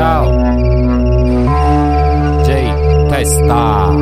[0.00, 0.32] Ciao.
[2.42, 2.74] J
[3.10, 3.92] Testa.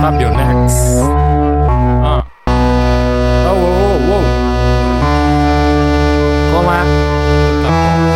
[0.00, 1.02] Fabio Next.
[2.02, 2.24] Ah.
[3.44, 4.24] Oh, oh, oh, oh.
[6.50, 6.80] Com'è?
[7.66, 8.08] Ah.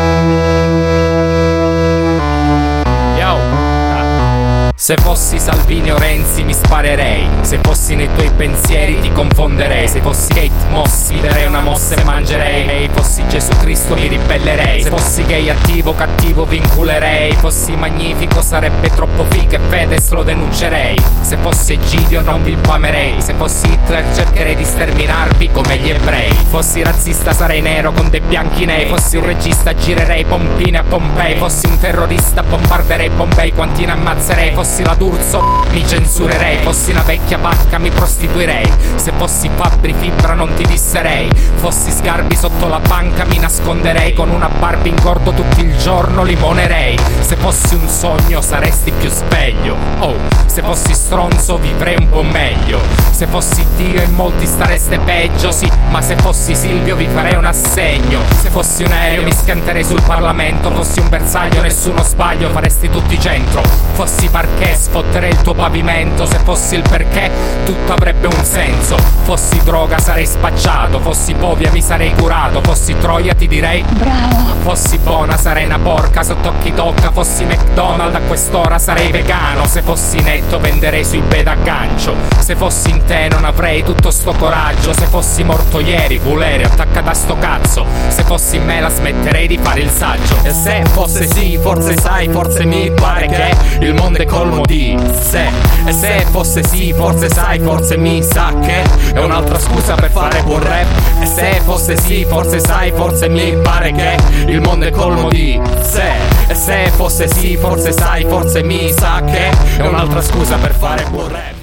[4.83, 7.72] Se fossi Salvini o Renzi mi sparerei Se fossi
[8.03, 9.87] nei tuoi pensieri ti confonderei.
[9.87, 12.67] Se fossi Kate Moss mi darei una mossa e mangerei.
[12.67, 14.83] Se fossi Gesù Cristo mi ribellerei.
[14.83, 17.33] Se fossi gay attivo cattivo vinculerei.
[17.35, 23.21] Fossi magnifico sarebbe troppo figo e Fedez lo denuncerei Se fossi Egidio non vi infamerei.
[23.23, 25.32] Se fossi Hitler cercherei di sterminarvi
[25.73, 26.33] come gli ebrei.
[26.49, 28.87] Fossi razzista sarei nero con dei bianchi nei.
[28.87, 31.37] Fossi un regista girerei pompine a Pompei.
[31.37, 34.53] Fossi un terrorista bombarderei Pompei Quanti ne ammazzerei?
[34.53, 36.59] Fossi la D'Urso mi censurerei.
[36.59, 38.71] Fossi una vecchia vacca mi prostituirei.
[38.97, 41.31] Se fossi Fabri Fibra non ti disserei.
[41.55, 44.13] Fossi Sgarbi sotto la banca mi nasconderei.
[44.13, 46.99] Con una Barbie in gordo tutto il giorno limonerei.
[47.21, 49.77] Se fossi un sogno saresti più sveglio.
[50.01, 52.81] Oh, se fossi stronzo vivrei un po' meglio
[53.23, 57.45] Se fossi Dio in molti stareste peggio Sì, ma se fossi Silvio vi farei un
[57.45, 58.21] assegno.
[58.41, 60.73] Se fossi un aereo mi schianterei sul Parlamento.
[60.73, 63.63] Fossi un bersaglio nessuno sbaglio faresti tutti centro.
[63.93, 66.27] Fossi parquet sfotterei il tuo pavimento.
[66.27, 67.31] Se fossi il perché
[67.65, 68.97] tutto avrebbe un senso.
[69.23, 70.99] Fossi droga sarei spacciato.
[70.99, 72.61] Fossi povia mi sarei curato.
[72.61, 74.51] Fossi Troia ti direi Bravo.
[74.63, 76.25] Fossi buona sarei una porca.
[76.25, 79.69] Sotto occhi tocca Fossi McDonald's a quest'ora sarei vegano.
[79.69, 82.17] Se fossi netto venderei sui bed a gancio.
[82.41, 84.95] Se fossi in te non avrei tutto sto coraggio.
[84.95, 87.85] Se fossi morto ieri, vulere attaccata a sto cazzo.
[88.09, 90.39] Se fossi me la smetterei di fare il saggio.
[90.43, 94.97] E se fosse sì, forse sai, forse mi pare che Il mondo è colmo di
[95.21, 95.47] se
[95.85, 98.83] E se fosse sì, forse sai, forse mi sa che
[99.13, 100.87] È un'altra scusa per fare buon rap.
[101.21, 105.61] E se fosse sì, forse sai, forse mi pare che Il mondo è colmo di
[105.83, 106.13] se
[106.47, 111.05] E se fosse sì, forse sai, forse mi sa che È un'altra scusa per fare
[111.11, 111.62] buon rap